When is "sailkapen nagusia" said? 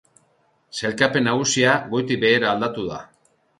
0.79-1.77